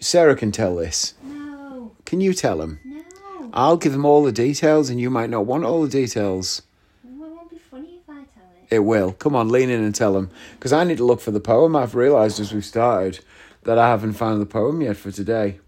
Sarah 0.00 0.36
can 0.36 0.52
tell 0.52 0.76
this. 0.76 1.14
No. 1.24 1.92
Can 2.04 2.20
you 2.20 2.32
tell 2.32 2.62
him? 2.62 2.78
No. 2.84 3.50
I'll 3.52 3.76
give 3.76 3.92
him 3.94 4.04
all 4.04 4.22
the 4.22 4.30
details, 4.30 4.88
and 4.88 5.00
you 5.00 5.10
might 5.10 5.30
not 5.30 5.46
want 5.46 5.64
all 5.64 5.82
the 5.82 5.88
details. 5.88 6.62
Well, 7.02 7.28
it 7.28 7.34
won't 7.34 7.50
be 7.50 7.58
funny 7.58 7.96
if 8.00 8.08
I 8.08 8.14
tell 8.18 8.52
it. 8.56 8.68
It 8.74 8.78
will. 8.80 9.14
Come 9.14 9.34
on, 9.34 9.48
lean 9.48 9.68
in 9.70 9.82
and 9.82 9.94
tell 9.96 10.16
him. 10.16 10.30
Because 10.52 10.72
I 10.72 10.84
need 10.84 10.98
to 10.98 11.04
look 11.04 11.20
for 11.20 11.32
the 11.32 11.40
poem. 11.40 11.74
I've 11.74 11.96
realised 11.96 12.38
as 12.38 12.52
we've 12.52 12.64
started 12.64 13.18
that 13.64 13.78
I 13.78 13.88
haven't 13.88 14.12
found 14.12 14.40
the 14.40 14.46
poem 14.46 14.80
yet 14.80 14.96
for 14.96 15.10
today. 15.10 15.58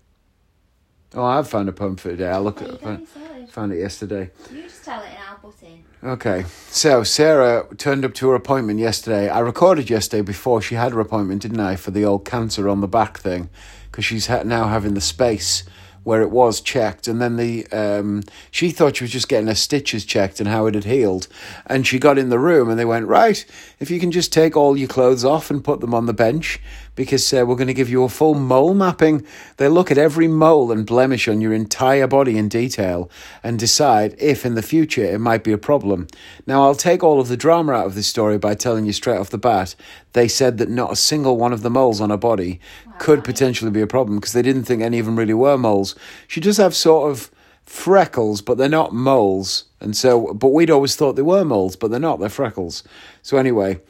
Oh, 1.15 1.25
I've 1.25 1.49
found 1.49 1.69
a 1.69 1.73
poem 1.73 1.97
for 1.97 2.11
today. 2.11 2.29
I 2.31 2.39
look, 2.39 2.63
at 2.63 2.81
found, 2.81 3.09
found 3.49 3.73
it 3.73 3.81
yesterday. 3.81 4.31
You 4.53 4.63
just 4.63 4.85
tell 4.85 5.01
it 5.03 5.09
and 5.09 5.19
I'll 5.43 5.55
in. 5.63 6.11
Okay. 6.13 6.45
So 6.69 7.03
Sarah 7.03 7.67
turned 7.77 8.05
up 8.05 8.15
to 8.15 8.29
her 8.29 8.37
appointment 8.37 8.79
yesterday. 8.79 9.29
I 9.29 9.41
recorded 9.41 9.91
yesterday 9.91 10.23
before 10.23 10.63
she 10.63 10.77
had 10.77 10.93
her 10.93 11.01
appointment, 11.01 11.43
didn't 11.43 11.59
I, 11.59 11.75
for 11.75 11.91
the 11.91 12.05
old 12.05 12.25
cancer 12.25 12.69
on 12.69 12.81
the 12.81 12.87
back 12.87 13.19
thing, 13.19 13.51
because 13.91 14.05
she's 14.05 14.29
ha- 14.29 14.45
now 14.45 14.69
having 14.69 14.95
the 14.95 15.01
space 15.01 15.65
where 16.03 16.23
it 16.23 16.31
was 16.31 16.63
checked, 16.63 17.07
and 17.09 17.21
then 17.21 17.37
the 17.37 17.67
um, 17.73 18.23
she 18.51 18.71
thought 18.71 18.97
she 18.97 19.05
was 19.05 19.11
just 19.11 19.29
getting 19.29 19.49
her 19.49 19.55
stitches 19.55 20.03
checked 20.03 20.41
and 20.41 20.49
how 20.49 20.65
it 20.65 20.75
had 20.75 20.85
healed, 20.85 21.29
and 21.67 21.87
she 21.87 21.99
got 21.99 22.17
in 22.17 22.31
the 22.31 22.39
room 22.39 22.71
and 22.71 22.79
they 22.79 22.87
went 22.87 23.07
right. 23.07 23.45
If 23.81 23.91
you 23.91 24.01
can 24.01 24.11
just 24.11 24.33
take 24.33 24.57
all 24.57 24.79
your 24.79 24.89
clothes 24.89 25.25
off 25.27 25.51
and 25.51 25.63
put 25.63 25.81
them 25.81 25.93
on 25.93 26.07
the 26.07 26.15
bench, 26.15 26.59
because 27.01 27.33
uh, 27.33 27.47
we're 27.47 27.57
going 27.57 27.67
to 27.67 27.73
give 27.73 27.89
you 27.89 28.05
a 28.05 28.11
full 28.11 28.35
mole 28.35 28.75
mapping. 28.75 29.25
They 29.57 29.69
look 29.69 29.91
at 29.91 29.97
every 29.97 30.29
mole 30.29 30.71
and 30.71 30.85
blemish 30.85 31.29
on 31.29 31.41
your 31.41 31.55
entire 31.55 32.07
body 32.07 32.37
in 32.37 32.51
detail 32.51 33.11
and 33.43 33.59
decide 33.59 34.15
if 34.19 34.45
in 34.45 34.55
the 34.55 34.61
future 34.61 35.03
it 35.05 35.17
might 35.19 35.43
be 35.43 35.51
a 35.53 35.57
problem. 35.57 36.09
Now, 36.47 36.65
I'll 36.65 36.75
take 36.75 37.03
all 37.03 37.19
of 37.19 37.29
the 37.29 37.39
drama 37.39 37.73
out 37.73 37.87
of 37.87 37.95
this 37.95 38.07
story 38.07 38.37
by 38.37 38.55
telling 38.55 38.85
you 38.85 38.93
straight 38.93 39.17
off 39.17 39.31
the 39.31 39.39
bat 39.39 39.77
they 40.13 40.29
said 40.29 40.59
that 40.59 40.69
not 40.69 40.93
a 40.93 40.97
single 40.97 41.39
one 41.39 41.55
of 41.55 41.63
the 41.63 41.71
moles 41.71 42.03
on 42.03 42.11
her 42.11 42.17
body 42.19 42.61
wow. 42.87 42.93
could 42.99 43.25
potentially 43.25 43.71
be 43.71 43.81
a 43.81 43.87
problem 43.87 44.19
because 44.19 44.35
they 44.35 44.43
didn't 44.43 44.65
think 44.65 44.83
any 44.83 44.99
of 44.99 45.07
them 45.07 45.19
really 45.19 45.33
were 45.33 45.57
moles. 45.57 45.95
She 46.29 46.41
does 46.43 46.59
have 46.59 46.75
sort 46.77 47.11
of 47.11 47.31
freckles, 47.65 48.43
but 48.43 48.59
they're 48.59 48.69
not 48.69 48.93
moles. 48.93 49.65
And 49.81 49.97
so, 49.97 50.35
but 50.35 50.49
we'd 50.49 50.69
always 50.71 50.97
thought 50.97 51.15
they 51.17 51.23
were 51.23 51.47
moles, 51.47 51.77
but 51.77 51.91
they're 51.91 51.99
not, 51.99 52.21
they're 52.21 52.29
freckles. 52.29 52.83
So, 53.23 53.39
anyway, 53.39 53.81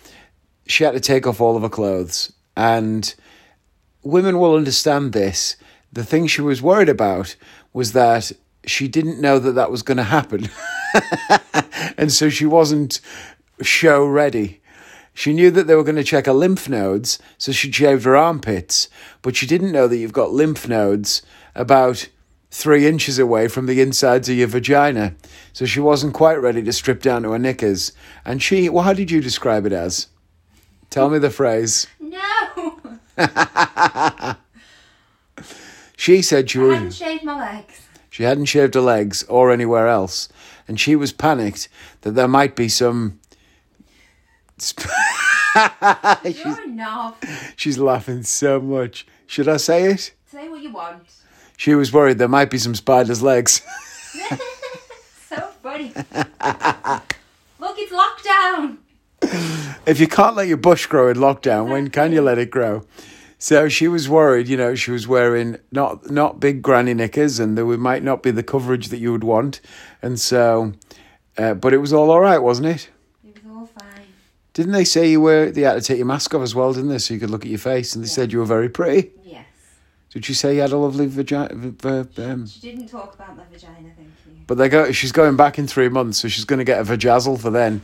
she 0.68 0.84
had 0.84 0.92
to 0.94 1.00
take 1.00 1.26
off 1.26 1.40
all 1.40 1.56
of 1.56 1.62
her 1.64 1.68
clothes 1.68 2.32
and 2.56 3.14
women 4.02 4.38
will 4.38 4.54
understand 4.54 5.12
this. 5.12 5.56
The 5.92 6.04
thing 6.04 6.26
she 6.26 6.40
was 6.42 6.62
worried 6.62 6.88
about 6.88 7.36
was 7.72 7.92
that 7.92 8.32
she 8.66 8.88
didn't 8.88 9.20
know 9.20 9.38
that 9.38 9.52
that 9.52 9.70
was 9.70 9.82
going 9.82 9.96
to 9.96 10.04
happen. 10.04 10.48
and 11.96 12.12
so 12.12 12.28
she 12.28 12.46
wasn't 12.46 13.00
show 13.62 14.04
ready. 14.06 14.60
She 15.12 15.32
knew 15.32 15.50
that 15.50 15.66
they 15.66 15.74
were 15.74 15.84
going 15.84 15.96
to 15.96 16.04
check 16.04 16.26
her 16.26 16.32
lymph 16.32 16.68
nodes, 16.68 17.18
so 17.36 17.50
she 17.52 17.70
shaved 17.72 18.04
her 18.04 18.16
armpits, 18.16 18.88
but 19.22 19.34
she 19.36 19.46
didn't 19.46 19.72
know 19.72 19.88
that 19.88 19.96
you've 19.96 20.12
got 20.12 20.30
lymph 20.32 20.68
nodes 20.68 21.20
about 21.54 22.08
three 22.50 22.86
inches 22.86 23.18
away 23.18 23.48
from 23.48 23.66
the 23.66 23.80
insides 23.80 24.28
of 24.28 24.36
your 24.36 24.46
vagina. 24.46 25.14
So 25.52 25.66
she 25.66 25.80
wasn't 25.80 26.14
quite 26.14 26.34
ready 26.40 26.62
to 26.62 26.72
strip 26.72 27.02
down 27.02 27.22
to 27.22 27.32
her 27.32 27.38
knickers. 27.38 27.92
And 28.24 28.42
she, 28.42 28.68
well, 28.68 28.84
how 28.84 28.92
did 28.92 29.10
you 29.10 29.20
describe 29.20 29.66
it 29.66 29.72
as? 29.72 30.06
Tell 30.90 31.10
me 31.10 31.18
the 31.18 31.30
phrase. 31.30 31.86
No. 32.10 32.78
she 35.96 36.22
said 36.22 36.48
she 36.50 36.58
I 36.58 36.62
was. 36.62 36.74
hadn't 36.74 36.92
shaved 36.94 37.22
my 37.24 37.38
legs. 37.38 37.86
She 38.10 38.24
hadn't 38.24 38.46
shaved 38.46 38.74
her 38.74 38.80
legs 38.80 39.22
or 39.24 39.50
anywhere 39.52 39.86
else, 39.88 40.28
and 40.66 40.80
she 40.80 40.96
was 40.96 41.12
panicked 41.12 41.68
that 42.00 42.12
there 42.12 42.28
might 42.28 42.56
be 42.56 42.68
some. 42.70 43.20
she's, 46.22 46.56
she's 47.56 47.76
laughing 47.78 48.22
so 48.24 48.60
much. 48.60 49.06
Should 49.26 49.48
I 49.48 49.56
say 49.58 49.84
it? 49.92 50.12
Say 50.26 50.48
what 50.50 50.60
you 50.60 50.72
want. 50.72 51.02
She 51.56 51.74
was 51.74 51.90
worried 51.92 52.18
there 52.18 52.28
might 52.28 52.50
be 52.50 52.58
some 52.58 52.74
spider's 52.74 53.22
legs. 53.22 53.62
so 55.28 55.36
funny. 55.62 55.92
Look, 57.58 57.76
it's 57.78 57.92
lockdown 57.92 58.78
if 59.86 59.98
you 60.00 60.06
can't 60.08 60.36
let 60.36 60.48
your 60.48 60.56
bush 60.56 60.86
grow 60.86 61.08
in 61.08 61.16
lockdown, 61.16 61.70
when 61.70 61.90
can 61.90 62.12
you 62.12 62.20
let 62.22 62.38
it 62.38 62.50
grow? 62.50 62.84
So 63.38 63.68
she 63.68 63.88
was 63.88 64.08
worried, 64.08 64.48
you 64.48 64.56
know, 64.56 64.74
she 64.74 64.90
was 64.90 65.08
wearing 65.08 65.56
not 65.72 66.10
not 66.10 66.40
big 66.40 66.60
granny 66.60 66.92
knickers 66.92 67.38
and 67.40 67.56
there 67.56 67.64
might 67.64 68.02
not 68.02 68.22
be 68.22 68.30
the 68.30 68.42
coverage 68.42 68.88
that 68.88 68.98
you 68.98 69.12
would 69.12 69.24
want. 69.24 69.62
And 70.02 70.20
so, 70.20 70.72
uh, 71.38 71.54
but 71.54 71.72
it 71.72 71.78
was 71.78 71.92
all 71.92 72.10
all 72.10 72.20
right, 72.20 72.38
wasn't 72.38 72.68
it? 72.68 72.90
It 73.26 73.42
was 73.42 73.56
all 73.56 73.66
fine. 73.66 74.04
Didn't 74.52 74.72
they 74.72 74.84
say 74.84 75.10
you 75.10 75.22
were, 75.22 75.50
they 75.50 75.62
had 75.62 75.72
to 75.74 75.80
take 75.80 75.96
your 75.96 76.06
mask 76.06 76.34
off 76.34 76.42
as 76.42 76.54
well, 76.54 76.74
didn't 76.74 76.90
they? 76.90 76.98
So 76.98 77.14
you 77.14 77.20
could 77.20 77.30
look 77.30 77.44
at 77.46 77.50
your 77.50 77.58
face 77.58 77.94
and 77.94 78.04
they 78.04 78.08
yeah. 78.08 78.12
said 78.14 78.30
you 78.32 78.40
were 78.40 78.44
very 78.44 78.68
pretty. 78.68 79.10
Yes. 79.24 79.46
Did 80.10 80.26
she 80.26 80.34
say 80.34 80.56
you 80.56 80.60
had 80.60 80.72
a 80.72 80.76
lovely 80.76 81.06
vagina? 81.06 81.54
V- 81.54 81.70
v- 82.02 82.22
um... 82.22 82.46
She 82.46 82.60
didn't 82.60 82.88
talk 82.88 83.14
about 83.14 83.38
my 83.38 83.44
vagina, 83.50 83.76
thank 83.96 84.10
you. 84.26 84.32
But 84.46 84.58
they 84.58 84.68
go. 84.68 84.92
She's 84.92 85.12
going 85.12 85.36
back 85.36 85.58
in 85.58 85.66
three 85.66 85.88
months, 85.88 86.18
so 86.18 86.28
she's 86.28 86.44
going 86.44 86.58
to 86.58 86.64
get 86.64 86.80
a 86.80 86.84
vajazzle 86.84 87.40
for 87.40 87.50
then. 87.50 87.80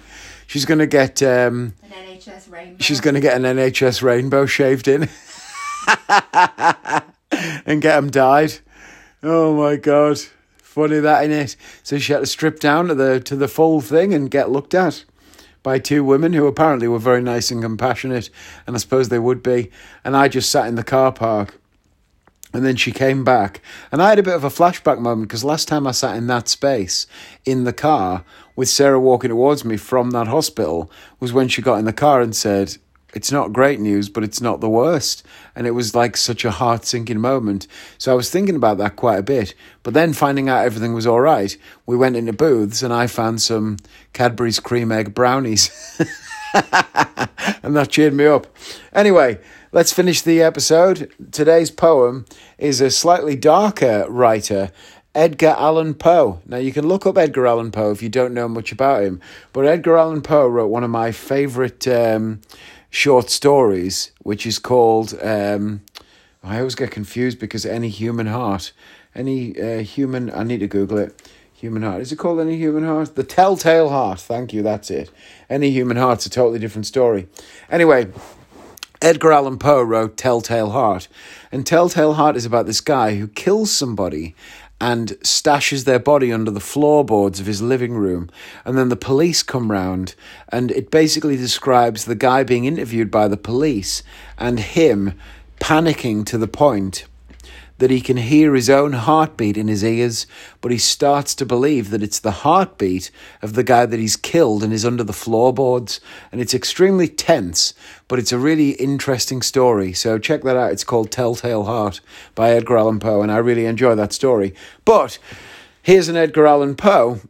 She's 0.47 0.65
going 0.65 0.79
to 0.79 0.87
get 0.87 1.23
um, 1.23 1.75
an 1.83 2.17
NHS 2.19 2.51
rainbow. 2.51 2.77
She's 2.81 3.01
going 3.01 3.15
to 3.15 3.21
get 3.21 3.37
an 3.37 3.43
NHS 3.43 4.03
rainbow 4.03 4.47
shaved 4.47 4.87
in 4.89 5.03
and 7.67 7.83
get 7.83 7.97
them 8.01 8.11
dyed. 8.11 8.55
Oh 9.23 9.55
my 9.57 9.75
god, 9.77 10.19
funny 10.59 11.01
that 11.01 11.25
in 11.25 11.33
it. 11.33 11.57
So 11.83 11.99
she 11.99 12.13
had 12.13 12.21
to 12.21 12.27
strip 12.27 12.61
down 12.61 12.87
to 12.89 12.95
the 12.95 13.19
to 13.21 13.35
the 13.35 13.49
full 13.49 13.81
thing 13.81 14.15
and 14.15 14.31
get 14.31 14.51
looked 14.51 14.75
at 14.75 15.05
by 15.65 15.81
two 15.81 16.05
women 16.05 16.33
who 16.33 16.47
apparently 16.47 16.87
were 16.87 17.01
very 17.01 17.23
nice 17.23 17.51
and 17.51 17.61
compassionate, 17.61 18.31
and 18.67 18.77
I 18.77 18.79
suppose 18.79 19.09
they 19.09 19.19
would 19.19 19.43
be. 19.43 19.71
And 20.05 20.17
I 20.17 20.29
just 20.29 20.51
sat 20.51 20.69
in 20.69 20.77
the 20.77 20.85
car 20.85 21.11
park. 21.13 21.59
And 22.55 22.65
then 22.65 22.77
she 22.77 22.91
came 22.93 23.23
back. 23.23 23.61
And 23.93 24.01
I 24.01 24.09
had 24.11 24.19
a 24.19 24.23
bit 24.23 24.33
of 24.35 24.45
a 24.45 24.49
flashback 24.49 24.99
moment 24.99 25.29
because 25.29 25.45
last 25.45 25.69
time 25.69 25.87
I 25.87 25.91
sat 25.91 26.17
in 26.17 26.27
that 26.29 26.49
space 26.49 27.07
in 27.45 27.65
the 27.65 27.73
car 27.73 28.25
with 28.57 28.69
Sarah 28.69 28.99
walking 28.99 29.29
towards 29.29 29.65
me 29.65 29.77
from 29.77 30.11
that 30.11 30.27
hospital 30.27 30.91
was 31.21 31.33
when 31.33 31.47
she 31.47 31.63
got 31.63 31.79
in 31.79 31.85
the 31.85 31.93
car 31.93 32.23
and 32.23 32.35
said, 32.35 32.79
It's 33.15 33.31
not 33.31 33.53
great 33.53 33.79
news, 33.79 34.09
but 34.09 34.25
it's 34.25 34.41
not 34.41 34.61
the 34.61 34.69
worst. 34.69 35.25
And 35.55 35.67
it 35.67 35.73
was 35.73 35.95
like 35.95 36.17
such 36.17 36.45
a 36.45 36.51
heart 36.51 36.87
sinking 36.87 37.21
moment. 37.21 37.69
So 37.99 38.11
I 38.11 38.15
was 38.17 38.31
thinking 38.31 38.57
about 38.57 38.79
that 38.79 38.97
quite 38.97 39.19
a 39.19 39.23
bit. 39.23 39.55
But 39.83 39.93
then 39.95 40.15
finding 40.15 40.49
out 40.49 40.65
everything 40.65 40.95
was 40.95 41.07
all 41.07 41.21
right, 41.21 41.57
we 41.85 41.97
went 41.97 42.17
into 42.17 42.33
booths 42.33 42.83
and 42.83 42.93
I 42.95 43.07
found 43.07 43.43
some 43.43 43.77
Cadbury's 44.15 44.59
cream 44.59 44.91
egg 44.91 45.15
brownies. 45.15 45.71
and 47.63 47.77
that 47.77 47.91
cheered 47.91 48.15
me 48.15 48.25
up. 48.25 48.47
Anyway, 48.95 49.39
let's 49.73 49.93
finish 49.93 50.23
the 50.23 50.41
episode. 50.41 51.13
Today's 51.31 51.71
poem 51.71 52.25
is 52.57 52.81
a 52.81 52.91
slightly 52.91 53.37
darker 53.37 54.07
writer 54.09 54.73
Edgar 55.17 55.57
Allan 55.59 55.95
Poe. 55.95 56.41
Now, 56.45 56.59
you 56.59 56.75
can 56.75 56.87
look 56.87 57.07
up 57.07 57.17
Edgar 57.17 57.47
Allan 57.47 57.73
Poe 57.73 57.91
if 57.91 58.03
you 58.03 58.11
don't 58.11 58.35
know 58.35 58.47
much 58.47 58.71
about 58.71 59.03
him, 59.03 59.19
but 59.55 59.65
Edgar 59.65 59.97
Allan 59.97 60.21
Poe 60.21 60.47
wrote 60.47 60.67
one 60.67 60.85
of 60.85 60.91
my 60.91 61.11
favorite 61.11 61.89
um, 61.89 62.43
short 62.91 63.31
stories, 63.31 64.13
which 64.25 64.47
is 64.47 64.59
called. 64.59 65.19
Um, 65.23 65.81
I 66.45 66.59
always 66.59 66.75
get 66.75 66.91
confused 66.91 67.39
because 67.39 67.65
Any 67.65 67.89
Human 67.89 68.27
Heart. 68.27 68.73
Any 69.15 69.59
uh, 69.59 69.79
human. 69.83 70.31
I 70.35 70.43
need 70.43 70.61
to 70.61 70.69
Google 70.69 70.99
it. 70.99 71.31
Human 71.55 71.83
Heart. 71.83 72.03
Is 72.03 72.13
it 72.13 72.17
called 72.17 72.39
Any 72.39 72.59
Human 72.59 72.85
Heart? 72.85 73.15
The 73.15 73.25
Telltale 73.25 73.89
Heart. 73.89 74.21
Thank 74.21 74.53
you. 74.53 74.63
That's 74.63 74.91
it. 74.91 75.11
Any 75.49 75.71
Human 75.71 75.97
Heart's 75.97 76.27
a 76.27 76.31
totally 76.31 76.59
different 76.59 76.85
story. 76.87 77.27
Anyway. 77.71 78.09
Edgar 79.03 79.31
Allan 79.33 79.59
Poe 79.59 79.83
wrote 79.83 80.17
Telltale 80.17 80.71
Heart, 80.71 81.09
and 81.53 81.67
Telltale 81.67 82.15
Heart 82.15 82.35
is 82.35 82.47
about 82.47 82.65
this 82.65 82.81
guy 82.81 83.17
who 83.19 83.29
kills 83.29 83.71
somebody 83.71 84.35
and 84.81 85.11
stashes 85.25 85.85
their 85.85 85.99
body 85.99 86.33
under 86.33 86.51
the 86.51 86.61
floorboards 86.61 87.41
of 87.41 87.47
his 87.47 87.63
living 87.63 87.93
room. 87.95 88.29
And 88.65 88.77
then 88.77 88.89
the 88.89 88.97
police 88.97 89.43
come 89.43 89.71
round, 89.71 90.15
and 90.49 90.71
it 90.71 90.91
basically 90.91 91.37
describes 91.37 92.05
the 92.05 92.15
guy 92.15 92.45
being 92.45 92.67
interviewed 92.67 93.11
by 93.11 93.29
the 93.29 93.37
police 93.39 94.03
and 94.39 94.61
him 94.61 95.15
panicking 95.61 96.27
to 96.27 96.37
the 96.37 96.49
point 96.49 97.07
that 97.79 97.91
he 97.91 98.01
can 98.01 98.17
hear 98.17 98.55
his 98.55 98.71
own 98.71 98.93
heartbeat 98.95 99.57
in 99.57 99.69
his 99.69 99.85
ears, 99.85 100.27
but 100.61 100.73
he 100.73 100.79
starts 100.79 101.35
to 101.35 101.45
believe 101.45 101.91
that 101.91 102.03
it's 102.03 102.19
the 102.19 102.31
heartbeat 102.31 103.11
of 103.43 103.53
the 103.53 103.63
guy 103.63 103.85
that 103.85 104.01
he's 104.01 104.17
killed 104.17 104.63
and 104.63 104.73
is 104.73 104.85
under 104.85 105.05
the 105.05 105.13
floorboards. 105.13 106.01
And 106.33 106.41
it's 106.41 106.55
extremely 106.55 107.07
tense, 107.07 107.75
but 108.09 108.19
it's 108.19 108.33
a 108.33 108.39
really 108.39 108.71
interesting 108.73 109.43
story. 109.43 109.93
So 109.93 110.19
check 110.19 110.43
that 110.43 110.57
out. 110.57 110.73
It's 110.73 110.85
called 110.85 111.11
Telltale 111.11 111.65
Heart 111.65 112.01
by 112.35 112.51
Edgar 112.53 112.79
Allan 112.79 113.01
Poe, 113.01 113.23
and 113.23 113.31
I 113.31 113.37
really 113.37 113.67
enjoy 113.67 113.95
that 113.95 114.13
story. 114.13 114.55
But 114.85 115.19
here's 115.83 116.09
an 116.09 116.17
Edgar 116.17 116.47
Allan 116.47 116.77
Poe 116.77 117.21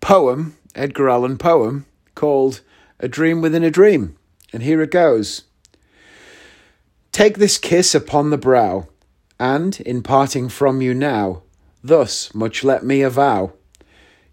poem, 0.00 0.56
Edgar 0.74 1.08
Allan 1.08 1.38
poem, 1.38 1.86
called 2.14 2.60
A 3.00 3.08
Dream 3.08 3.40
Within 3.40 3.62
a 3.64 3.70
Dream. 3.70 4.16
And 4.52 4.62
here 4.62 4.82
it 4.82 4.90
goes. 4.90 5.44
Take 7.10 7.38
this 7.38 7.58
kiss 7.58 7.94
upon 7.94 8.28
the 8.30 8.38
brow 8.38 8.88
and 9.38 9.80
in 9.80 10.02
parting 10.02 10.48
from 10.48 10.80
you 10.80 10.94
now, 10.94 11.42
thus 11.82 12.34
much 12.34 12.62
let 12.64 12.84
me 12.84 13.02
avow. 13.02 13.52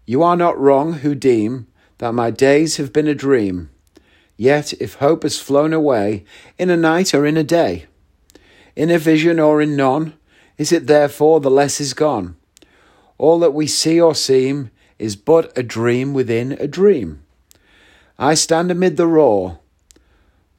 You 0.06 0.22
are 0.22 0.36
not 0.36 0.58
wrong 0.58 0.94
who 0.94 1.14
deem 1.14 1.66
that 1.98 2.12
my 2.12 2.30
days 2.30 2.76
have 2.76 2.92
been 2.92 3.06
a 3.08 3.14
dream. 3.14 3.70
Yet 4.36 4.72
if 4.74 4.94
hope 4.94 5.22
has 5.22 5.38
flown 5.38 5.72
away 5.72 6.24
in 6.58 6.70
a 6.70 6.76
night 6.76 7.14
or 7.14 7.26
in 7.26 7.36
a 7.36 7.44
day, 7.44 7.86
in 8.74 8.90
a 8.90 8.98
vision 8.98 9.38
or 9.38 9.60
in 9.60 9.76
none, 9.76 10.14
is 10.58 10.72
it 10.72 10.86
therefore 10.86 11.40
the 11.40 11.50
less 11.50 11.80
is 11.80 11.94
gone? 11.94 12.36
All 13.18 13.38
that 13.40 13.52
we 13.54 13.66
see 13.66 14.00
or 14.00 14.14
seem 14.14 14.70
is 14.98 15.14
but 15.16 15.56
a 15.56 15.62
dream 15.62 16.12
within 16.14 16.52
a 16.52 16.66
dream. 16.66 17.22
I 18.18 18.34
stand 18.34 18.70
amid 18.70 18.96
the 18.96 19.06
roar 19.06 19.60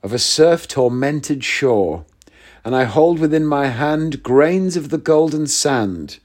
of 0.02 0.14
a 0.14 0.20
surf 0.20 0.68
tormented 0.68 1.44
shore 1.44 2.06
and 2.66 2.76
I 2.76 2.86
hold 2.86 3.20
within 3.20 3.46
my 3.46 3.68
hand 3.68 4.24
grains 4.24 4.78
of 4.78 4.90
the 4.90 4.98
golden 4.98 5.48
sand. 5.48 6.20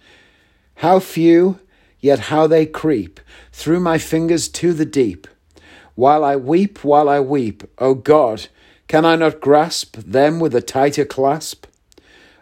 How 0.77 1.01
few, 1.01 1.59
yet 2.01 2.19
how 2.21 2.47
they 2.47 2.65
creep 2.65 3.19
through 3.53 3.81
my 3.81 3.99
fingers 3.99 4.47
to 4.49 4.73
the 4.73 4.85
deep. 4.87 5.27
While 5.97 6.23
I 6.23 6.37
weep, 6.37 6.85
while 6.85 7.09
I 7.09 7.19
weep, 7.19 7.65
O 7.79 7.95
God, 7.95 8.47
can 8.87 9.05
I 9.05 9.17
not 9.17 9.41
grasp 9.41 9.97
them 9.97 10.39
with 10.39 10.55
a 10.55 10.61
tighter 10.63 11.05
clasp? 11.05 11.67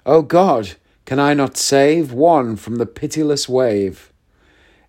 O 0.04 0.20
God, 0.20 0.74
can 1.06 1.18
I 1.18 1.32
not 1.32 1.56
save 1.56 2.12
one 2.12 2.56
from 2.56 2.76
the 2.76 2.84
pitiless 2.86 3.48
wave? 3.48 4.12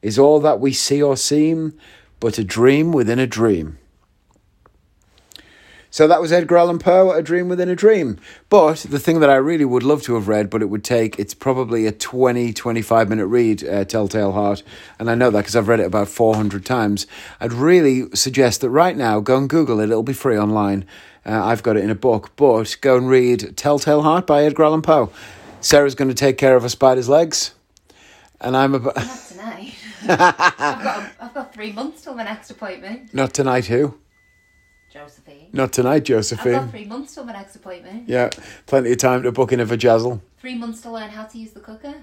Is 0.01 0.19
all 0.19 0.41
that 0.41 0.59
we 0.59 0.73
see 0.73 1.01
or 1.01 1.15
seem 1.15 1.77
but 2.19 2.37
a 2.39 2.43
dream 2.43 2.91
within 2.91 3.19
a 3.19 3.25
dream? 3.27 3.77
So 5.98 6.06
that 6.06 6.22
was 6.22 6.32
Edgar 6.32 6.58
Allan 6.58 6.77
Poe, 6.77 7.12
A 7.12 7.24
Dream 7.24 7.50
Within 7.50 7.70
a 7.70 7.75
Dream. 7.75 8.20
But 8.50 8.86
the 8.88 9.00
thing 9.00 9.20
that 9.20 9.32
I 9.32 9.36
really 9.38 9.66
would 9.66 9.82
love 9.82 10.04
to 10.04 10.13
have 10.13 10.27
read, 10.27 10.48
but 10.48 10.62
it 10.62 10.68
would 10.70 10.84
take, 10.84 11.18
it's 11.18 11.34
probably 11.34 11.88
a 11.88 11.92
20, 11.92 12.54
25 12.54 13.10
minute 13.10 13.25
read, 13.25 13.68
uh, 13.68 13.84
Telltale 13.84 14.32
Heart. 14.32 14.62
And 15.00 15.10
I 15.10 15.16
know 15.16 15.32
that 15.32 15.39
because 15.39 15.56
I've 15.56 15.68
read 15.68 15.80
it 15.80 15.88
about 15.88 16.08
400 16.08 16.63
times. 16.63 17.08
I'd 17.42 17.51
really 17.51 18.12
suggest 18.16 18.62
that 18.62 18.70
right 18.70 18.96
now, 18.96 19.20
go 19.22 19.38
and 19.39 19.50
Google 19.50 19.80
it, 19.80 19.86
it'll 19.89 20.04
be 20.04 20.13
free 20.13 20.38
online. 20.38 20.86
Uh, 21.25 21.44
I've 21.44 21.63
got 21.63 21.75
it 21.77 21.84
in 21.84 21.89
a 21.89 21.96
book, 21.96 22.30
but 22.36 22.77
go 22.82 22.96
and 22.96 23.10
read 23.10 23.58
Telltale 23.58 24.04
Heart 24.04 24.27
by 24.27 24.44
Edgar 24.46 24.66
Allan 24.66 24.84
Poe. 24.84 25.10
Sarah's 25.62 25.96
going 25.96 26.10
to 26.10 26.13
take 26.13 26.38
care 26.38 26.56
of 26.56 26.63
a 26.63 26.70
spider's 26.70 27.10
legs. 27.10 27.56
And 28.39 28.56
I'm 28.56 28.75
about. 28.75 28.98
Not 28.98 29.18
tonight. 29.30 29.74
I've, 30.10 30.18
got, 30.60 31.12
I've 31.22 31.34
got 31.34 31.51
three 31.56 31.72
months 31.72 32.04
till 32.04 32.13
my 32.13 32.22
next 32.24 32.51
appointment. 32.51 33.16
Not 33.16 33.34
tonight, 33.34 33.66
who? 33.66 33.96
Josephine. 34.91 35.48
Not 35.53 35.74
tonight, 35.74 36.01
Josephine. 36.03 36.56
I've 36.56 36.62
got 36.62 36.72
three 36.72 36.86
months 36.86 37.13
till 37.15 37.25
my 37.25 37.34
next 37.34 37.56
appointment. 37.58 38.08
Yeah, 38.08 38.29
plenty 38.65 38.91
of 38.94 38.98
time 38.98 39.24
to 39.24 39.32
book 39.32 39.51
in 39.51 39.60
a 39.60 39.65
vajazzle. 39.65 40.22
Three 40.39 40.56
months 40.56 40.82
to 40.82 40.91
learn 40.91 41.10
how 41.10 41.25
to 41.25 41.38
use 41.38 41.51
the 41.51 41.60
cooker. 41.60 41.94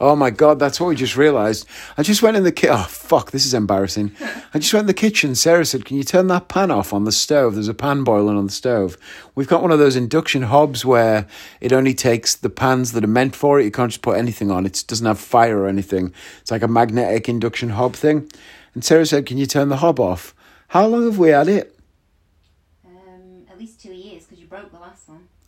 Oh 0.00 0.16
my 0.16 0.30
God, 0.30 0.58
that's 0.58 0.80
what 0.80 0.88
we 0.88 0.96
just 0.96 1.16
realised. 1.16 1.64
I 1.96 2.02
just 2.02 2.20
went 2.22 2.36
in 2.36 2.42
the 2.42 2.50
kitchen. 2.50 2.74
Oh, 2.76 2.86
fuck, 2.88 3.30
this 3.30 3.46
is 3.46 3.54
embarrassing. 3.54 4.10
I 4.52 4.58
just 4.58 4.72
went 4.74 4.84
in 4.84 4.86
the 4.88 4.94
kitchen. 4.94 5.36
Sarah 5.36 5.64
said, 5.64 5.84
Can 5.84 5.96
you 5.96 6.02
turn 6.02 6.26
that 6.26 6.48
pan 6.48 6.72
off 6.72 6.92
on 6.92 7.04
the 7.04 7.12
stove? 7.12 7.54
There's 7.54 7.68
a 7.68 7.74
pan 7.74 8.02
boiling 8.02 8.36
on 8.36 8.46
the 8.46 8.52
stove. 8.52 8.96
We've 9.36 9.46
got 9.46 9.62
one 9.62 9.70
of 9.70 9.78
those 9.78 9.94
induction 9.94 10.42
hobs 10.42 10.84
where 10.84 11.28
it 11.60 11.72
only 11.72 11.94
takes 11.94 12.34
the 12.34 12.50
pans 12.50 12.92
that 12.92 13.04
are 13.04 13.06
meant 13.06 13.36
for 13.36 13.60
it. 13.60 13.64
You 13.64 13.70
can't 13.70 13.92
just 13.92 14.02
put 14.02 14.18
anything 14.18 14.50
on, 14.50 14.66
it 14.66 14.82
doesn't 14.88 15.06
have 15.06 15.20
fire 15.20 15.56
or 15.58 15.68
anything. 15.68 16.12
It's 16.40 16.50
like 16.50 16.62
a 16.62 16.68
magnetic 16.68 17.28
induction 17.28 17.68
hob 17.70 17.94
thing. 17.94 18.28
And 18.74 18.84
Sarah 18.84 19.06
said, 19.06 19.24
Can 19.26 19.38
you 19.38 19.46
turn 19.46 19.68
the 19.68 19.76
hob 19.76 20.00
off? 20.00 20.34
How 20.68 20.86
long 20.86 21.04
have 21.04 21.18
we 21.18 21.28
had 21.28 21.46
it? 21.46 21.71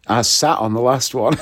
I 0.07 0.21
sat 0.23 0.59
on 0.59 0.75
the 0.75 0.81
last 0.83 1.15
one. 1.15 1.39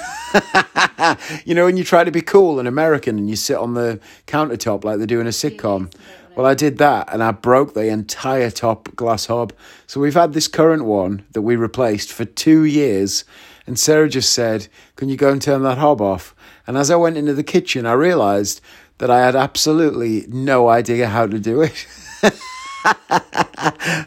you 1.45 1.52
know, 1.54 1.64
when 1.64 1.76
you 1.76 1.83
try 1.85 2.04
to 2.04 2.11
be 2.12 2.23
cool 2.23 2.59
and 2.61 2.69
American 2.69 3.19
and 3.19 3.28
you 3.28 3.35
sit 3.37 3.57
on 3.57 3.75
the 3.75 3.99
countertop 4.28 4.85
like 4.85 4.99
they 5.00 5.07
do 5.07 5.21
in 5.21 5.26
a 5.26 5.31
sitcom. 5.31 5.92
Well, 6.37 6.47
I 6.47 6.54
did 6.54 6.78
that 6.78 7.12
and 7.12 7.23
I 7.25 7.33
broke 7.33 7.75
the 7.75 7.88
entire 7.88 8.50
top 8.50 8.95
glass 8.97 9.26
hob. 9.26 9.52
So 9.88 10.00
we've 10.00 10.14
had 10.14 10.33
this 10.33 10.47
current 10.49 10.85
one 10.85 11.26
that 11.33 11.42
we 11.42 11.57
replaced 11.57 12.12
for 12.12 12.25
two 12.25 12.64
years. 12.64 13.25
And 13.66 13.78
Sarah 13.78 14.09
just 14.09 14.33
said, 14.33 14.69
Can 14.97 15.09
you 15.09 15.16
go 15.16 15.31
and 15.31 15.42
turn 15.42 15.62
that 15.64 15.78
hob 15.78 16.00
off? 16.00 16.33
And 16.66 16.78
as 16.78 16.88
I 16.90 16.97
went 16.97 17.16
into 17.16 17.35
the 17.35 17.42
kitchen, 17.42 17.85
I 17.85 17.92
realized 17.92 18.61
that 18.99 19.11
I 19.11 19.25
had 19.25 19.35
absolutely 19.37 20.25
no 20.28 20.69
idea 20.69 21.09
how 21.09 21.26
to 21.26 21.38
do 21.40 21.62
it. 21.62 21.87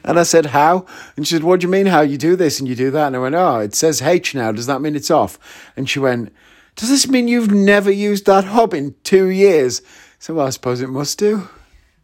and 0.04 0.20
I 0.20 0.24
said, 0.24 0.48
How? 0.48 0.86
And 1.16 1.28
she 1.28 1.36
said, 1.36 1.44
What 1.44 1.60
do 1.60 1.68
you 1.68 1.72
mean, 1.72 1.86
how 1.86 2.02
you 2.02 2.18
do 2.18 2.36
this 2.36 2.60
and 2.60 2.68
you 2.68 2.76
do 2.76 2.92
that? 2.92 3.08
And 3.08 3.16
I 3.16 3.20
went, 3.20 3.36
Oh, 3.36 3.60
it 3.60 3.76
says 3.76 4.02
H 4.02 4.34
now. 4.36 4.52
Does 4.52 4.66
that 4.66 4.82
mean 4.82 4.96
it's 4.96 5.12
off? 5.12 5.38
And 5.78 5.90
she 5.90 6.00
went, 6.00 6.34
Does 6.76 6.90
this 6.90 7.08
mean 7.08 7.28
you've 7.28 7.52
never 7.52 7.92
used 7.92 8.26
that 8.26 8.46
hob 8.46 8.74
in 8.74 8.96
two 9.04 9.30
years? 9.30 9.82
So 10.20 10.34
well, 10.36 10.48
I 10.48 10.50
suppose 10.50 10.82
it 10.82 10.90
must 10.90 11.20
do. 11.20 11.50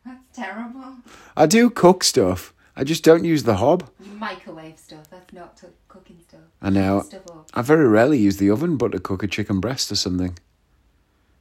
That's 0.05 0.27
terrible. 0.38 0.96
I 1.36 1.46
do 1.46 1.70
cook 1.70 2.03
stuff. 2.03 2.53
I 2.75 2.84
just 2.84 3.03
don't 3.03 3.25
use 3.25 3.43
the 3.43 3.55
hob. 3.55 3.89
You 4.00 4.12
microwave 4.13 4.77
stuff. 4.77 5.10
That's 5.10 5.31
not 5.34 5.58
t- 5.58 5.67
cooking 5.88 6.20
stuff. 6.27 6.41
I 6.62 6.70
know. 6.70 7.01
Stuff 7.03 7.22
I 7.53 7.62
very 7.62 7.88
rarely 7.88 8.20
use 8.20 8.38
the 8.38 8.50
oven 8.50 8.77
but 8.77 8.91
to 8.91 9.00
cook 9.00 9.24
a 9.24 9.27
chicken 9.27 9.60
breast 9.60 9.91
or 9.91 9.96
something. 9.96 10.38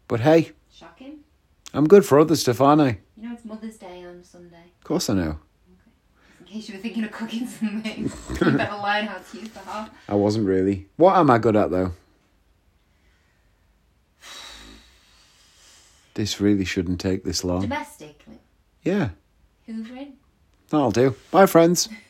But 0.09 0.21
hey. 0.21 0.53
Shocking. 0.73 1.19
I'm 1.75 1.87
good 1.87 2.05
for 2.07 2.19
other 2.19 2.37
stuff, 2.37 2.61
aren't 2.61 2.81
I? 2.83 2.99
You 3.17 3.29
know 3.29 3.35
it's 3.35 3.45
Mother's 3.45 3.77
Day 3.77 4.05
on 4.05 4.25
Sunday. 4.25 4.73
Of 4.79 4.85
course 4.85 5.11
I 5.11 5.15
know 5.15 5.39
case 6.51 6.69
you 6.69 6.75
were 6.75 6.81
thinking 6.81 7.05
of 7.05 7.13
cooking 7.13 7.47
something. 7.47 7.99
you 8.29 8.53
better 8.57 8.75
learn 8.75 9.07
how 9.07 9.19
to 9.19 9.39
use 9.39 9.49
the 9.51 9.61
hob. 9.61 9.91
I 10.09 10.15
wasn't 10.15 10.47
really. 10.47 10.87
What 10.97 11.17
am 11.17 11.31
I 11.31 11.39
good 11.39 11.57
at 11.57 11.71
though? 11.71 11.93
This 16.15 16.41
really 16.41 16.65
shouldn't 16.65 17.01
take 17.01 17.25
this 17.25 17.45
long. 17.45 17.63
Domestically. 17.63 18.41
Yeah. 18.83 19.11
Hoovering. 19.69 20.13
That'll 20.69 20.91
do. 20.91 21.15
Bye, 21.31 21.47
friends. 21.47 21.89